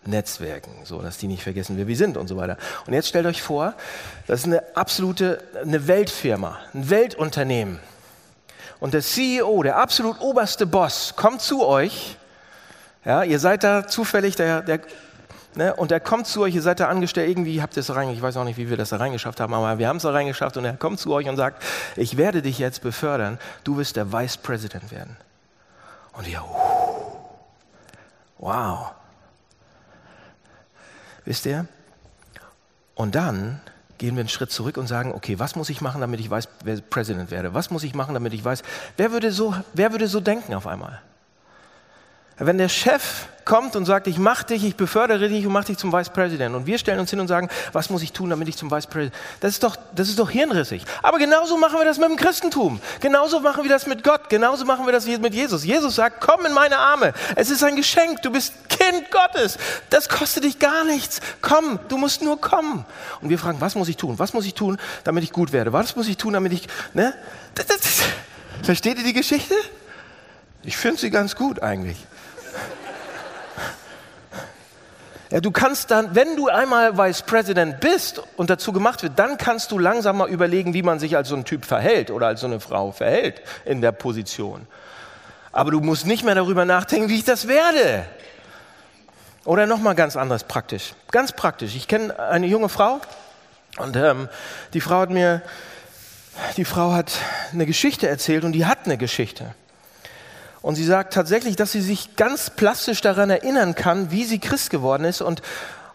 [0.05, 2.59] netzwerken, so dass die nicht vergessen, wer wir sind und so weiter.
[2.87, 3.73] Und jetzt stellt euch vor,
[4.27, 7.81] das ist eine absolute eine Weltfirma, ein Weltunternehmen.
[8.79, 12.19] Und der CEO, der absolut oberste Boss, kommt zu euch.
[13.07, 14.81] Ja, ihr seid da zufällig der, der
[15.57, 15.73] Ne?
[15.73, 18.21] Und er kommt zu euch, ihr seid da angestellt, irgendwie habt ihr es rein, ich
[18.21, 20.57] weiß auch nicht, wie wir das da reingeschafft haben, aber wir haben es da reingeschafft
[20.57, 21.63] und er kommt zu euch und sagt,
[21.95, 25.17] ich werde dich jetzt befördern, du wirst der Vice President werden.
[26.17, 26.95] Und ihr, uh,
[28.39, 28.93] Wow.
[31.25, 31.67] Wisst ihr?
[32.95, 33.61] Und dann
[33.99, 36.49] gehen wir einen Schritt zurück und sagen, okay, was muss ich machen, damit ich weiß,
[36.63, 37.55] wer Präsident werde?
[37.55, 38.63] Was muss ich machen, damit ich weiß,
[38.97, 41.01] wer würde so, wer würde so denken auf einmal?
[42.39, 45.79] Wenn der Chef kommt und sagt, ich mache dich, ich befördere dich und mache dich
[45.79, 48.49] zum Vice President und wir stellen uns hin und sagen, was muss ich tun, damit
[48.49, 49.15] ich zum Vice President?
[49.41, 50.85] Das ist doch, das ist doch hirnrissig.
[51.03, 52.81] Aber genauso machen wir das mit dem Christentum.
[53.01, 54.29] Genauso machen wir das mit Gott.
[54.31, 55.65] Genauso machen wir das mit Jesus.
[55.65, 57.13] Jesus sagt, komm in meine Arme.
[57.37, 58.23] Es ist ein Geschenk.
[58.23, 59.59] Du bist Kind Gottes.
[59.91, 61.21] Das kostet dich gar nichts.
[61.41, 62.85] Komm, du musst nur kommen.
[63.21, 64.19] Und wir fragen, was muss ich tun?
[64.19, 65.73] Was muss ich tun, damit ich gut werde?
[65.73, 67.15] Was muss ich tun, damit ich, ne?
[68.63, 69.55] Versteht ihr die Geschichte?
[70.63, 71.99] Ich finde sie ganz gut eigentlich.
[75.35, 79.37] Ja, du kannst dann, wenn du einmal Vice President bist und dazu gemacht wird, dann
[79.37, 82.43] kannst du langsam mal überlegen, wie man sich als so ein Typ verhält oder als
[82.43, 84.69] so eine Frau verhält in der Position.
[85.51, 88.05] Aber du musst nicht mehr darüber nachdenken, wie ich das werde.
[89.45, 90.95] Oder nochmal ganz anderes praktisch.
[91.11, 91.75] Ganz praktisch.
[91.75, 93.01] Ich kenne eine junge Frau
[93.79, 94.29] und ähm,
[94.73, 95.43] die Frau hat mir,
[96.57, 97.11] die Frau hat
[97.53, 99.53] eine Geschichte erzählt und die hat eine Geschichte.
[100.65, 104.71] Und sie sagt tatsächlich, dass sie sich ganz plastisch daran erinnern kann, wie sie Christ
[104.71, 105.43] geworden ist und,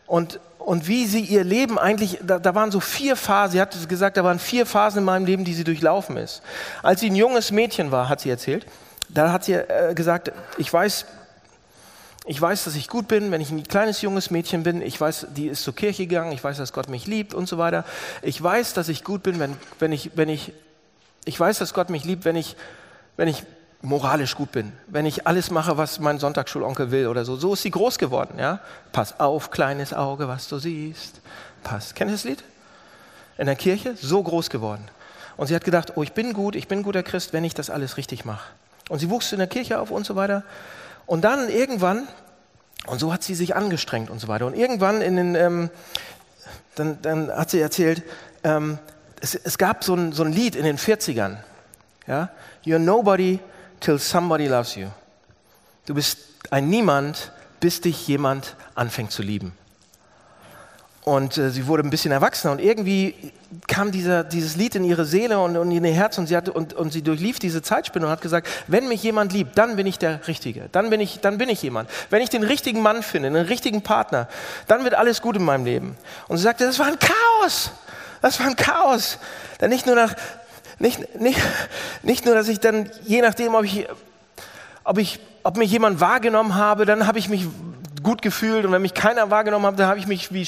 [0.06, 3.90] und, und wie sie ihr Leben eigentlich, da, da waren so vier Phasen, sie hat
[3.90, 6.44] gesagt, da waren vier Phasen in meinem Leben, die sie durchlaufen ist.
[6.84, 8.68] Als sie ein junges Mädchen war, hat sie erzählt,
[9.10, 11.08] da hat sie äh, gesagt, ich weiß,
[12.28, 14.84] ich weiß, dass ich gut bin, wenn ich ein kleines junges Mädchen bin.
[14.84, 16.32] Ich weiß, die ist zur Kirche gegangen.
[16.32, 17.86] Ich weiß, dass Gott mich liebt und so weiter.
[18.22, 20.54] Ich weiß, dass ich gut bin, wenn, wenn ich, wenn ich,
[21.26, 22.56] ich weiß, dass Gott mich liebt, wenn ich,
[23.18, 23.44] wenn ich
[23.82, 27.36] moralisch gut bin, wenn ich alles mache, was mein Sonntagsschulonkel will oder so.
[27.38, 28.38] So ist sie groß geworden.
[28.38, 28.60] Ja?
[28.92, 31.22] Pass auf, kleines Auge, was du siehst.
[31.63, 31.94] Pass.
[31.94, 32.44] Kennt ihr das Lied?
[33.38, 33.96] In der Kirche?
[33.96, 34.86] So groß geworden.
[35.38, 37.70] Und sie hat gedacht, oh, ich bin gut, ich bin guter Christ, wenn ich das
[37.70, 38.50] alles richtig mache.
[38.89, 40.44] Und sie wuchs in der Kirche auf und so weiter.
[41.06, 42.08] Und dann irgendwann,
[42.88, 44.46] und so hat sie sich angestrengt und so weiter.
[44.46, 45.70] Und irgendwann in den, ähm,
[46.76, 48.04] dann, dann hat sie erzählt,
[48.44, 48.78] ähm,
[49.22, 51.38] es, es, gab so ein, so ein Lied in den 40ern.
[52.08, 52.30] Ja?
[52.65, 53.39] You're nobody
[53.80, 54.88] till somebody loves you.
[55.86, 56.20] Du bist
[56.52, 59.54] ein Niemand, bis dich jemand anfängt zu lieben.
[61.04, 63.15] Und äh, sie wurde ein bisschen erwachsener und irgendwie
[63.68, 66.54] kam dieser, dieses Lied in ihre Seele und, und in ihr Herz und sie, hatte,
[66.54, 69.88] und, und sie durchlief diese Zeitspinne und hat gesagt, wenn mich jemand liebt, dann bin
[69.88, 71.89] ich der Richtige, dann bin ich, dann bin ich jemand.
[72.12, 74.28] Wenn ich den richtigen Mann finde, den richtigen Partner,
[74.68, 75.98] dann wird alles gut in meinem Leben.
[76.28, 77.72] Und sie sagte, das war ein Chaos,
[78.22, 79.18] das war ein Chaos.
[79.62, 80.13] Denn nicht nur nach
[80.80, 81.39] nicht, nicht,
[82.04, 83.88] nicht nur, dass ich dann, je nachdem, ob, ich,
[84.84, 87.46] ob, ich, ob mich jemand wahrgenommen habe, dann habe ich mich
[88.02, 88.65] gut gefühlt.
[88.65, 90.48] Und wenn mich keiner wahrgenommen hat, dann habe ich mich wie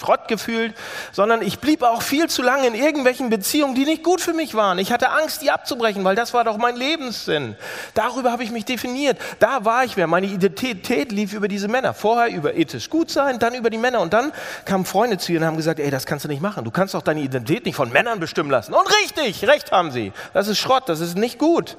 [0.00, 0.74] Schrott gefühlt,
[1.12, 4.54] sondern ich blieb auch viel zu lange in irgendwelchen Beziehungen, die nicht gut für mich
[4.54, 4.78] waren.
[4.78, 7.54] Ich hatte Angst, die abzubrechen, weil das war doch mein Lebenssinn.
[7.94, 9.18] Darüber habe ich mich definiert.
[9.38, 10.06] Da war ich wer.
[10.06, 11.92] Meine Identität lief über diese Männer.
[11.92, 14.00] Vorher über ethisch gut sein, dann über die Männer.
[14.00, 14.32] Und dann
[14.64, 16.64] kamen Freunde zu ihr und haben gesagt, ey, das kannst du nicht machen.
[16.64, 18.72] Du kannst doch deine Identität nicht von Männern bestimmen lassen.
[18.72, 20.12] Und richtig, recht haben sie.
[20.32, 21.76] Das ist Schrott, das ist nicht gut.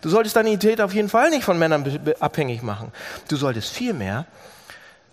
[0.00, 1.84] Du solltest deine Identität auf jeden Fall nicht von Männern
[2.20, 2.92] abhängig machen.
[3.28, 4.26] Du solltest vielmehr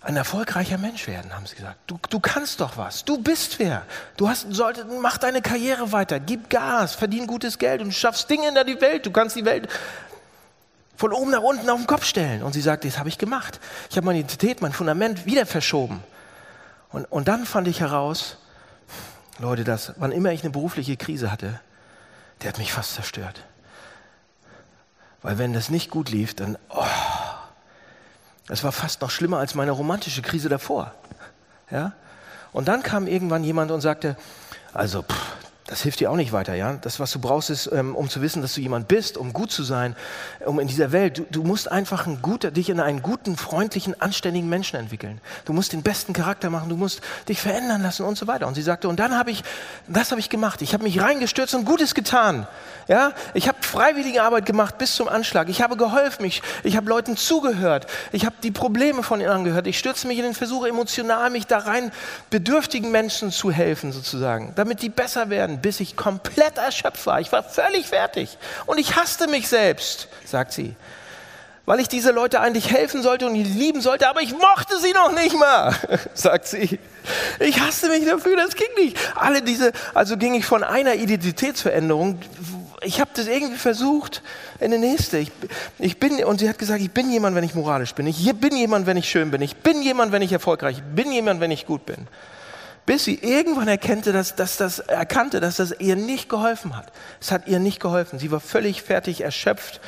[0.06, 1.78] ein erfolgreicher Mensch werden, haben sie gesagt.
[1.88, 3.06] Du, du kannst doch was.
[3.06, 3.82] Du bist wer.
[4.18, 6.20] Du hast, solltest, mach deine Karriere weiter.
[6.20, 9.08] Gib Gas, verdien gutes Geld und schaffst Dinge in der Welt.
[9.08, 9.68] Du kannst die Welt
[10.96, 12.44] von oben nach unten auf den Kopf stellen.
[12.44, 13.60] Und sie sagt, das habe ich gemacht.
[13.90, 16.04] Ich habe meine Identität, mein Fundament wieder verschoben.
[16.92, 18.38] Und, und dann fand ich heraus,
[19.40, 21.60] Leute, dass wann immer ich eine berufliche Krise hatte,
[22.44, 23.44] der hat mich fast zerstört.
[25.24, 26.86] Weil wenn das nicht gut lief, dann, oh,
[28.48, 30.94] es war fast noch schlimmer als meine romantische Krise davor.
[31.72, 31.94] Ja?
[32.54, 34.16] Und dann kam irgendwann jemand und sagte,
[34.74, 35.34] also pff,
[35.68, 36.74] das hilft dir auch nicht weiter, ja.
[36.74, 39.52] Das, was du brauchst, ist, ähm, um zu wissen, dass du jemand bist, um gut
[39.52, 39.96] zu sein,
[40.46, 41.18] um in dieser Welt.
[41.18, 45.20] Du, du musst einfach ein guter, dich in einen guten, freundlichen, anständigen Menschen entwickeln.
[45.46, 48.46] Du musst den besten Charakter machen, du musst dich verändern lassen und so weiter.
[48.46, 49.44] Und sie sagte, und dann habe ich,
[49.88, 50.62] das habe ich gemacht.
[50.62, 52.48] Ich habe mich reingestürzt und Gutes getan.
[52.88, 55.50] Ja, ich habe freiwillige Arbeit gemacht bis zum Anschlag.
[55.50, 56.26] Ich habe geholfen.
[56.26, 57.88] Ich, ich habe Leuten zugehört.
[58.12, 59.66] Ich habe die Probleme von ihnen angehört.
[59.66, 61.92] Ich stürze mich in den Versuch, emotional mich da rein
[62.30, 67.20] bedürftigen Menschen zu helfen, sozusagen, damit die besser werden bis ich komplett erschöpft war.
[67.20, 68.38] Ich war völlig fertig.
[68.66, 70.76] Und ich hasste mich selbst, sagt sie.
[71.66, 75.12] Weil ich diese Leute eigentlich helfen sollte und lieben sollte, aber ich mochte sie noch
[75.12, 75.74] nicht mal,
[76.14, 76.80] sagt sie.
[77.40, 78.98] Ich hasste mich dafür, das ging nicht.
[79.16, 82.20] Alle diese, also ging ich von einer Identitätsveränderung,
[82.82, 84.22] ich habe das irgendwie versucht,
[84.60, 85.18] in die nächste.
[85.18, 85.32] Ich,
[85.80, 88.06] ich, bin, und sie hat gesagt, ich bin jemand, wenn ich moralisch bin.
[88.06, 89.42] Ich bin jemand, wenn ich schön bin.
[89.42, 90.86] Ich bin jemand, wenn ich erfolgreich bin.
[90.90, 92.08] Ich bin jemand, wenn ich gut bin
[92.86, 96.92] bis sie irgendwann erkannte, dass, dass das, erkannte, dass das ihr nicht geholfen hat.
[97.20, 98.20] Es hat ihr nicht geholfen.
[98.20, 99.82] Sie war völlig fertig, erschöpft.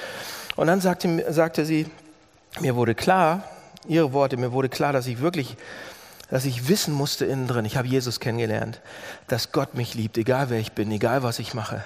[0.56, 1.88] Und dann sagte, sagte sie,
[2.60, 3.44] mir wurde klar,
[3.88, 5.58] ihre Worte, mir wurde klar, dass ich wirklich,
[6.32, 8.82] dass ich wissen musste innen drin, ich habe Jesus kennengelernt,
[9.28, 11.84] dass Gott mich liebt, egal wer ich bin, egal was ich mache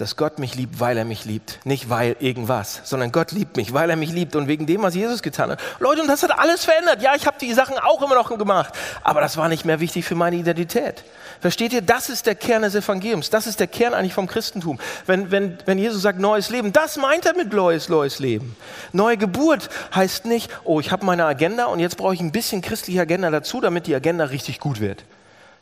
[0.00, 1.58] dass Gott mich liebt, weil er mich liebt.
[1.64, 4.94] Nicht weil irgendwas, sondern Gott liebt mich, weil er mich liebt und wegen dem, was
[4.94, 5.60] Jesus getan hat.
[5.78, 7.02] Leute, und das hat alles verändert.
[7.02, 10.04] Ja, ich habe die Sachen auch immer noch gemacht, aber das war nicht mehr wichtig
[10.04, 11.04] für meine Identität.
[11.40, 11.82] Versteht ihr?
[11.82, 13.30] Das ist der Kern des Evangeliums.
[13.30, 14.78] Das ist der Kern eigentlich vom Christentum.
[15.06, 18.56] Wenn, wenn, wenn Jesus sagt neues Leben, das meint er mit neues, neues Leben.
[18.92, 22.62] Neue Geburt heißt nicht, oh, ich habe meine Agenda und jetzt brauche ich ein bisschen
[22.62, 25.04] christliche Agenda dazu, damit die Agenda richtig gut wird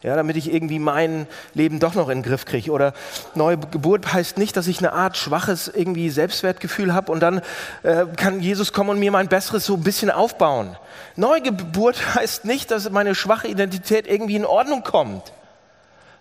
[0.03, 2.71] ja, damit ich irgendwie mein Leben doch noch in den Griff kriege.
[2.71, 2.93] Oder
[3.35, 7.41] neue Geburt heißt nicht, dass ich eine Art schwaches irgendwie Selbstwertgefühl habe und dann
[7.83, 10.77] äh, kann Jesus kommen und mir mein Besseres so ein bisschen aufbauen.
[11.17, 15.33] Neugeburt heißt nicht, dass meine schwache Identität irgendwie in Ordnung kommt.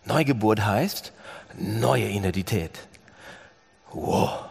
[0.06, 1.12] Neugeburt heißt
[1.58, 2.72] neue Identität.
[3.92, 4.46] Wow.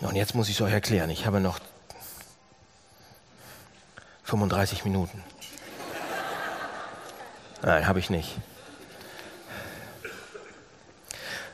[0.00, 1.10] Und jetzt muss ich es euch erklären.
[1.10, 1.58] Ich habe noch
[4.24, 5.22] 35 Minuten.
[7.62, 8.36] Nein, habe ich nicht.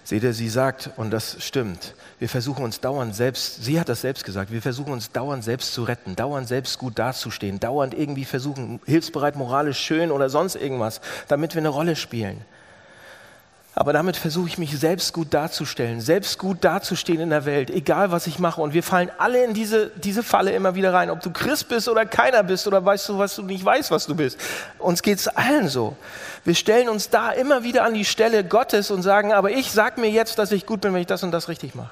[0.04, 4.02] Seht ihr, sie sagt, und das stimmt, wir versuchen uns dauernd selbst, sie hat das
[4.02, 8.26] selbst gesagt, wir versuchen uns dauernd selbst zu retten, dauernd selbst gut dazustehen, dauernd irgendwie
[8.26, 12.42] versuchen, hilfsbereit, moralisch schön oder sonst irgendwas, damit wir eine Rolle spielen.
[13.76, 18.12] Aber damit versuche ich mich selbst gut darzustellen, selbst gut dazustehen in der Welt, egal
[18.12, 18.60] was ich mache.
[18.60, 21.88] Und wir fallen alle in diese, diese Falle immer wieder rein, ob du Christ bist
[21.88, 24.38] oder keiner bist oder weißt du, was du nicht weißt, was du bist.
[24.78, 25.96] Uns geht es allen so.
[26.44, 29.98] Wir stellen uns da immer wieder an die Stelle Gottes und sagen, aber ich sag
[29.98, 31.90] mir jetzt, dass ich gut bin, wenn ich das und das richtig mache.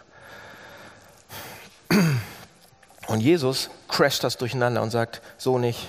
[3.09, 5.89] Und Jesus crasht das durcheinander und sagt, so nicht.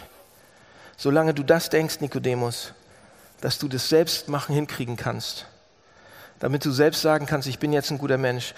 [0.98, 2.74] Solange du das denkst, Nikodemus,
[3.42, 5.46] dass du das Selbstmachen hinkriegen kannst,
[6.44, 8.54] damit du selbst sagen kannst, ich bin jetzt ein guter Mensch,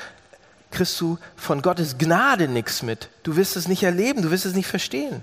[0.71, 3.10] kriegst du von Gottes Gnade nichts mit.
[3.21, 5.21] Du wirst es nicht erleben, du wirst es nicht verstehen.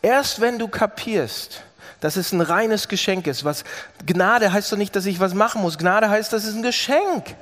[0.00, 1.64] Erst wenn du kapierst,
[1.98, 3.64] dass es ein reines Geschenk ist, was
[4.06, 5.76] Gnade heißt doch nicht, dass ich was machen muss.
[5.76, 7.34] Gnade heißt, das ist ein Geschenk.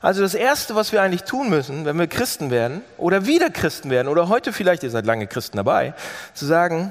[0.00, 3.90] Also das Erste, was wir eigentlich tun müssen, wenn wir Christen werden oder wieder Christen
[3.90, 5.92] werden oder heute vielleicht, ihr seid lange Christen dabei,
[6.32, 6.90] zu sagen,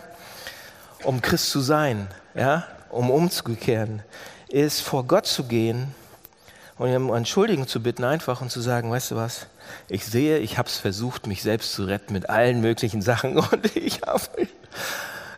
[1.01, 4.03] um Christ zu sein, ja, um umzukehren,
[4.47, 5.95] ist vor Gott zu gehen
[6.77, 9.47] und um Entschuldigung zu bitten, einfach und zu sagen, weißt du was,
[9.87, 13.75] ich sehe, ich habe es versucht, mich selbst zu retten mit allen möglichen Sachen und
[13.75, 14.21] ich habe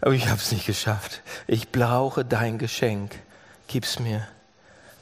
[0.01, 1.21] aber ich habe es nicht geschafft.
[1.47, 3.15] Ich brauche dein Geschenk.
[3.67, 4.27] Gib's mir.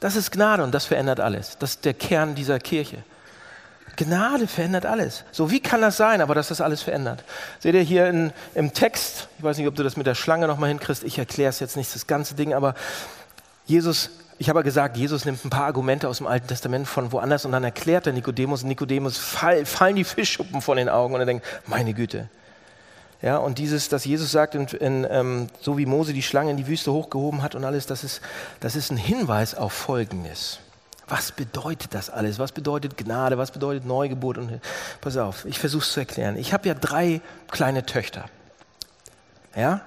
[0.00, 1.56] Das ist Gnade und das verändert alles.
[1.58, 2.98] Das ist der Kern dieser Kirche.
[3.96, 5.24] Gnade verändert alles.
[5.32, 7.24] So, wie kann das sein, aber dass das alles verändert?
[7.58, 10.46] Seht ihr hier in, im Text, ich weiß nicht, ob du das mit der Schlange
[10.46, 12.74] nochmal hinkriegst, ich erkläre es jetzt nicht, das ganze Ding, aber
[13.66, 17.44] Jesus ich habe gesagt, Jesus nimmt ein paar Argumente aus dem Alten Testament von woanders
[17.44, 21.26] und dann erklärt er Nikodemus Nikodemus fall, fallen die Fischschuppen von den Augen und er
[21.26, 22.28] denkt, meine Güte.
[23.20, 26.56] Ja, und dieses, dass Jesus sagt, in, in, ähm, so wie Mose die Schlange in
[26.56, 28.20] die Wüste hochgehoben hat und alles, das ist,
[28.60, 30.60] das ist ein Hinweis auf Folgendes.
[31.08, 32.38] Was bedeutet das alles?
[32.38, 33.38] Was bedeutet Gnade?
[33.38, 34.38] Was bedeutet Neugeburt?
[34.38, 34.60] Und
[35.00, 36.36] pass auf, ich versuche es zu erklären.
[36.36, 37.20] Ich habe ja drei
[37.50, 38.26] kleine Töchter.
[39.56, 39.80] Ja?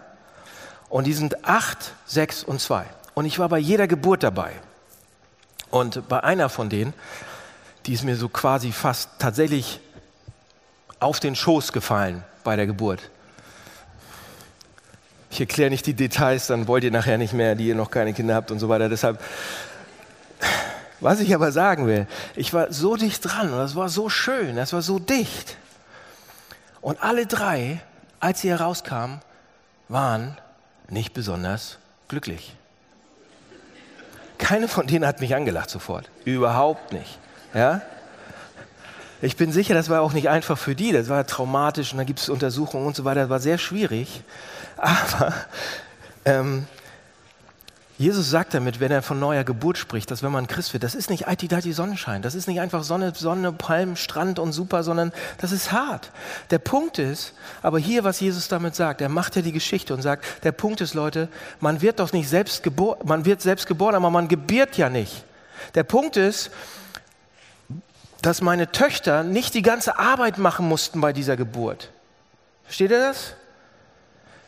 [0.90, 2.86] Und die sind acht, sechs und zwei.
[3.14, 4.54] Und ich war bei jeder Geburt dabei.
[5.70, 6.94] Und bei einer von denen,
[7.86, 9.80] die ist mir so quasi fast tatsächlich
[11.00, 13.10] auf den Schoß gefallen bei der Geburt.
[15.32, 18.14] Ich erkläre nicht die Details, dann wollt ihr nachher nicht mehr, die ihr noch keine
[18.14, 18.90] Kinder habt und so weiter.
[18.90, 19.20] Deshalb,
[21.00, 24.58] was ich aber sagen will, ich war so dicht dran und das war so schön,
[24.58, 25.58] das war so dicht.
[26.82, 27.80] Und alle drei,
[28.20, 29.22] als sie herauskamen,
[29.88, 30.38] waren
[30.90, 31.78] nicht besonders
[32.10, 32.56] glücklich.
[34.42, 36.10] Keine von denen hat mich angelacht sofort.
[36.26, 37.20] Überhaupt nicht.
[37.54, 37.82] Ja?
[39.22, 40.92] Ich bin sicher, das war auch nicht einfach für die.
[40.92, 43.22] Das war traumatisch und da gibt es Untersuchungen und so weiter.
[43.22, 44.24] Das war sehr schwierig.
[44.78, 45.34] Aber
[46.26, 46.66] ähm,
[48.02, 50.96] Jesus sagt damit, wenn er von neuer Geburt spricht, dass wenn man Christ wird, das
[50.96, 55.14] ist nicht IT-Dati Sonnenschein, das ist nicht einfach Sonne, Sonne, Palm, Strand und super, sondern
[55.38, 56.10] das ist hart.
[56.50, 60.02] Der Punkt ist, aber hier, was Jesus damit sagt, er macht ja die Geschichte und
[60.02, 63.94] sagt, der Punkt ist, Leute, man wird doch nicht selbst geboren, man wird selbst geboren,
[63.94, 65.24] aber man gebiert ja nicht.
[65.76, 66.50] Der Punkt ist,
[68.24, 71.92] dass meine Töchter nicht die ganze Arbeit machen mussten bei dieser Geburt.
[72.64, 73.36] Versteht ihr das?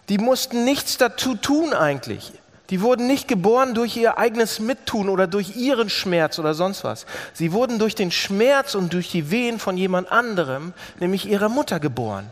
[0.09, 2.33] Die mussten nichts dazu tun eigentlich.
[2.73, 7.05] Die wurden nicht geboren durch ihr eigenes Mittun oder durch ihren Schmerz oder sonst was.
[7.31, 11.79] Sie wurden durch den Schmerz und durch die Wehen von jemand anderem, nämlich ihrer Mutter,
[11.79, 12.25] geboren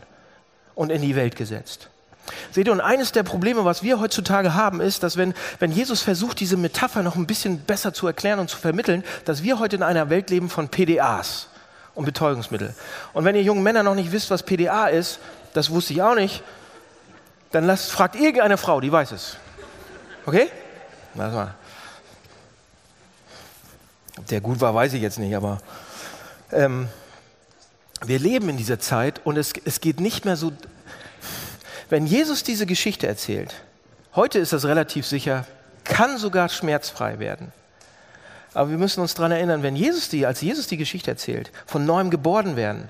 [0.74, 1.90] und in die Welt gesetzt.
[2.50, 6.02] Seht ihr, und eines der Probleme, was wir heutzutage haben, ist, dass wenn, wenn Jesus
[6.02, 9.76] versucht, diese Metapher noch ein bisschen besser zu erklären und zu vermitteln, dass wir heute
[9.76, 11.46] in einer Welt leben von PDAs
[11.94, 12.74] und Betäubungsmittel.
[13.12, 15.20] Und wenn ihr jungen Männer noch nicht wisst, was PDA ist,
[15.54, 16.42] das wusste ich auch nicht,
[17.52, 19.36] Dann lasst, fragt irgendeine Frau, die weiß es.
[20.26, 20.50] Okay?
[21.14, 21.54] Lass mal.
[24.18, 25.58] Ob der gut war, weiß ich jetzt nicht, aber
[26.52, 26.88] ähm,
[28.04, 30.52] wir leben in dieser Zeit und es, es geht nicht mehr so.
[31.88, 33.54] Wenn Jesus diese Geschichte erzählt,
[34.14, 35.46] heute ist das relativ sicher,
[35.84, 37.52] kann sogar schmerzfrei werden.
[38.54, 41.86] Aber wir müssen uns daran erinnern, wenn Jesus die, als Jesus die Geschichte erzählt, von
[41.86, 42.88] neuem geboren werden,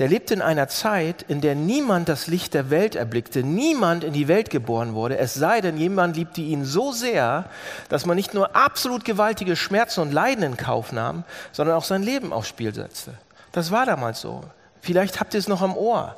[0.00, 4.14] der lebte in einer Zeit, in der niemand das Licht der Welt erblickte, niemand in
[4.14, 7.44] die Welt geboren wurde, es sei denn, jemand liebte ihn so sehr,
[7.90, 12.02] dass man nicht nur absolut gewaltige Schmerzen und Leiden in Kauf nahm, sondern auch sein
[12.02, 13.12] Leben aufs Spiel setzte.
[13.52, 14.42] Das war damals so.
[14.80, 16.16] Vielleicht habt ihr es noch am Ohr.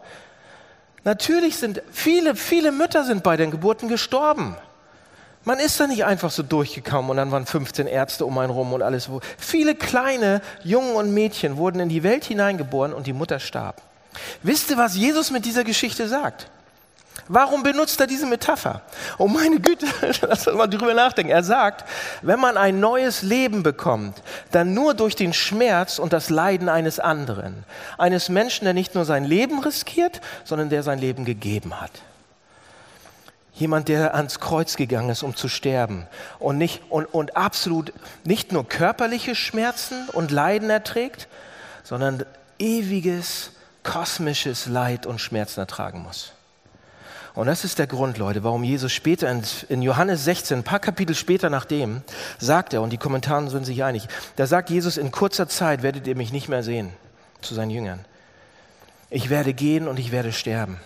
[1.02, 4.56] Natürlich sind viele, viele Mütter sind bei den Geburten gestorben.
[5.44, 8.72] Man ist da nicht einfach so durchgekommen und dann waren 15 Ärzte um einen rum
[8.72, 9.08] und alles.
[9.38, 13.82] Viele kleine Jungen und Mädchen wurden in die Welt hineingeboren und die Mutter starb.
[14.42, 16.48] Wisst ihr, was Jesus mit dieser Geschichte sagt?
[17.28, 18.82] Warum benutzt er diese Metapher?
[19.18, 19.86] Oh meine Güte,
[20.22, 21.32] lass uns mal drüber nachdenken.
[21.32, 21.88] Er sagt,
[22.22, 27.00] wenn man ein neues Leben bekommt, dann nur durch den Schmerz und das Leiden eines
[27.00, 27.64] anderen.
[27.98, 31.92] Eines Menschen, der nicht nur sein Leben riskiert, sondern der sein Leben gegeben hat.
[33.62, 36.08] Jemand, der ans Kreuz gegangen ist, um zu sterben
[36.40, 37.92] und, nicht, und, und absolut
[38.24, 41.28] nicht nur körperliche Schmerzen und Leiden erträgt,
[41.84, 42.24] sondern
[42.58, 43.52] ewiges
[43.84, 46.32] kosmisches Leid und Schmerzen ertragen muss.
[47.34, 49.30] Und das ist der Grund, Leute, warum Jesus später
[49.68, 52.02] in, Johannes 16, ein paar Kapitel später nachdem,
[52.40, 56.08] sagt er, und die Kommentare sind sich einig, da sagt Jesus, in kurzer Zeit werdet
[56.08, 56.90] ihr mich nicht mehr sehen,
[57.42, 58.04] zu seinen Jüngern.
[59.08, 60.80] Ich werde gehen und ich werde sterben.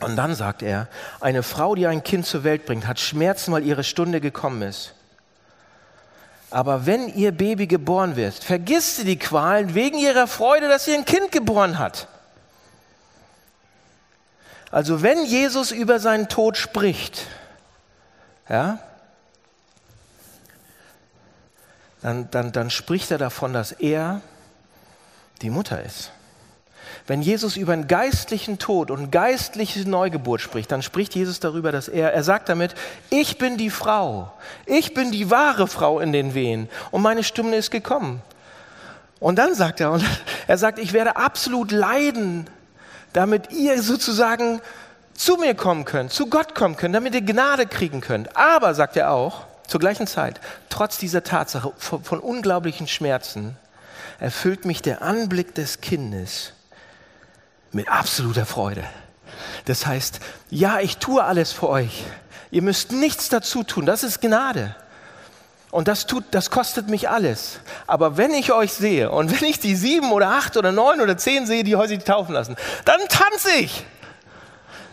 [0.00, 0.88] Und dann sagt er,
[1.20, 4.94] eine Frau, die ein Kind zur Welt bringt, hat Schmerzen, weil ihre Stunde gekommen ist.
[6.50, 10.94] Aber wenn ihr Baby geboren wird, vergisst sie die Qualen wegen ihrer Freude, dass sie
[10.94, 12.06] ein Kind geboren hat.
[14.70, 17.26] Also wenn Jesus über seinen Tod spricht,
[18.48, 18.78] ja,
[22.00, 24.20] dann, dann, dann spricht er davon, dass er
[25.42, 26.12] die Mutter ist.
[27.08, 31.88] Wenn Jesus über einen geistlichen Tod und geistliche Neugeburt spricht, dann spricht Jesus darüber, dass
[31.88, 32.74] er, er sagt damit,
[33.08, 34.30] ich bin die Frau,
[34.66, 38.20] ich bin die wahre Frau in den Wehen und meine Stunde ist gekommen.
[39.20, 40.04] Und dann sagt er, und
[40.46, 42.46] er sagt, ich werde absolut leiden,
[43.14, 44.60] damit ihr sozusagen
[45.14, 48.36] zu mir kommen könnt, zu Gott kommen könnt, damit ihr Gnade kriegen könnt.
[48.36, 53.56] Aber, sagt er auch, zur gleichen Zeit, trotz dieser Tatsache von unglaublichen Schmerzen,
[54.20, 56.52] erfüllt mich der Anblick des Kindes
[57.72, 58.84] mit absoluter Freude.
[59.64, 62.04] Das heißt, ja, ich tue alles für euch.
[62.50, 63.86] Ihr müsst nichts dazu tun.
[63.86, 64.74] Das ist Gnade.
[65.70, 67.60] Und das tut, das kostet mich alles.
[67.86, 71.18] Aber wenn ich euch sehe und wenn ich die sieben oder acht oder neun oder
[71.18, 73.84] zehn sehe, die heute sich taufen lassen, dann tanze ich.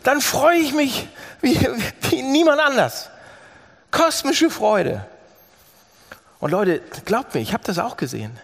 [0.03, 1.07] Dann freue ich mich
[1.41, 1.57] wie,
[2.09, 3.09] wie niemand anders.
[3.91, 5.05] Kosmische Freude.
[6.39, 8.37] Und Leute, glaubt mir, ich habe das auch gesehen.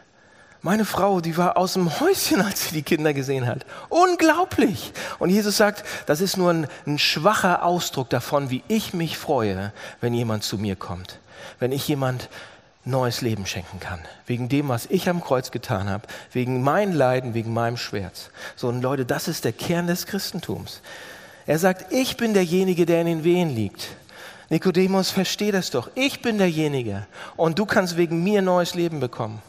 [0.63, 3.65] Meine Frau, die war aus dem Häuschen, als sie die Kinder gesehen hat.
[3.89, 4.93] Unglaublich.
[5.17, 9.74] Und Jesus sagt, das ist nur ein, ein, schwacher Ausdruck davon, wie ich mich freue,
[10.02, 11.17] wenn jemand zu mir kommt.
[11.58, 12.30] Wenn ich jemand
[12.86, 14.02] neues Leben schenken kann.
[14.28, 16.08] Wegen dem, was ich am Kreuz getan habe.
[16.32, 18.30] Wegen meinem Leiden, wegen meinem Schmerz.
[18.56, 20.82] So, und Leute, das ist der Kern des Christentums.
[21.47, 23.88] Er sagt, ich bin derjenige, der in den Wehen liegt.
[24.50, 25.89] Nikodemus, versteh das doch.
[25.95, 27.08] Ich bin derjenige.
[27.36, 29.41] Und du kannst wegen mir neues Leben bekommen.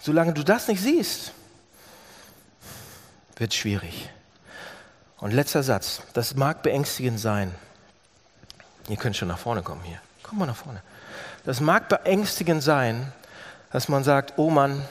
[0.00, 1.32] Solange du das nicht siehst,
[3.36, 4.10] wird es schwierig.
[5.18, 7.54] Und letzter Satz, das mag beängstigend sein.
[8.88, 10.00] Ihr könnt schon nach vorne kommen hier.
[10.22, 10.82] Komm mal nach vorne.
[11.44, 13.12] Das mag beängstigend sein,
[13.72, 14.86] dass man sagt, oh Mann,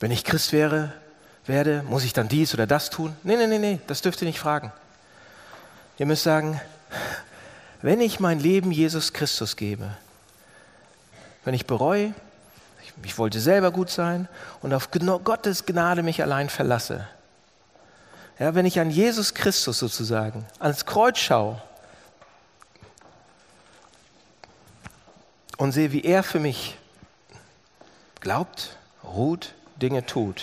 [0.00, 0.92] wenn ich Christ wäre,
[1.46, 3.16] werde, muss ich dann dies oder das tun?
[3.22, 4.72] Nee, nee, nee, nee, das dürft ihr nicht fragen.
[5.98, 6.60] Ihr müsst sagen,
[7.82, 9.96] wenn ich mein Leben Jesus Christus gebe,
[11.46, 12.12] wenn ich bereue,
[12.82, 14.28] ich, ich wollte selber gut sein
[14.62, 17.06] und auf Gottes Gnade mich allein verlasse.
[18.40, 21.62] Ja, wenn ich an Jesus Christus sozusagen, ans Kreuz schaue
[25.56, 26.76] und sehe, wie er für mich
[28.18, 30.42] glaubt, ruht, Dinge tut.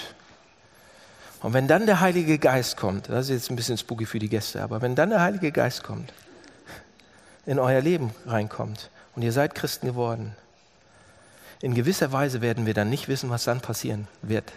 [1.42, 4.30] Und wenn dann der Heilige Geist kommt, das ist jetzt ein bisschen spooky für die
[4.30, 6.14] Gäste, aber wenn dann der Heilige Geist kommt,
[7.46, 10.34] in euer Leben reinkommt und ihr seid Christen geworden,
[11.62, 14.52] in gewisser Weise werden wir dann nicht wissen, was dann passieren wird.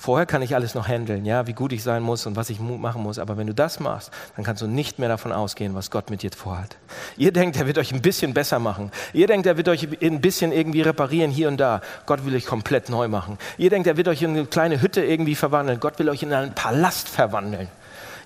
[0.00, 2.60] Vorher kann ich alles noch handeln, ja, wie gut ich sein muss und was ich
[2.60, 3.18] machen muss.
[3.18, 6.22] Aber wenn du das machst, dann kannst du nicht mehr davon ausgehen, was Gott mit
[6.22, 6.76] dir vorhat.
[7.16, 8.92] Ihr denkt, er wird euch ein bisschen besser machen.
[9.12, 11.80] Ihr denkt, er wird euch ein bisschen irgendwie reparieren hier und da.
[12.06, 13.38] Gott will euch komplett neu machen.
[13.58, 15.80] Ihr denkt, er wird euch in eine kleine Hütte irgendwie verwandeln.
[15.80, 17.66] Gott will euch in einen Palast verwandeln.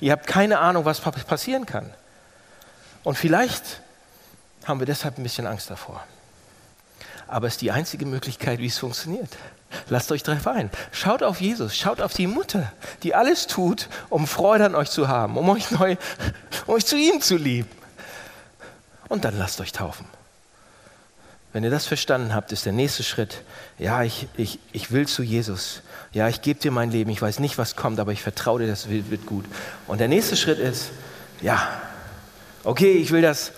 [0.00, 1.90] Ihr habt keine Ahnung, was passieren kann.
[3.02, 3.80] Und vielleicht
[4.66, 6.04] haben wir deshalb ein bisschen Angst davor.
[7.32, 9.30] Aber es ist die einzige Möglichkeit, wie es funktioniert.
[9.88, 10.68] Lasst euch darauf ein.
[10.90, 12.70] Schaut auf Jesus, schaut auf die Mutter,
[13.02, 15.96] die alles tut, um Freude an euch zu haben, um euch, neu,
[16.66, 17.70] um euch zu ihm zu lieben.
[19.08, 20.04] Und dann lasst euch taufen.
[21.54, 23.40] Wenn ihr das verstanden habt, ist der nächste Schritt,
[23.78, 25.80] ja, ich, ich, ich will zu Jesus.
[26.12, 27.10] Ja, ich gebe dir mein Leben.
[27.10, 29.46] Ich weiß nicht, was kommt, aber ich vertraue dir, das wird, wird gut.
[29.86, 30.90] Und der nächste Schritt ist,
[31.40, 31.66] ja,
[32.62, 33.52] okay, ich will das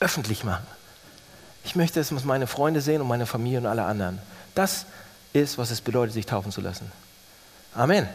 [0.00, 0.66] öffentlich machen.
[1.68, 4.20] Ich möchte, dass meine Freunde sehen und meine Familie und alle anderen.
[4.54, 4.86] Das
[5.34, 6.90] ist, was es bedeutet, sich taufen zu lassen.
[7.74, 8.08] Amen.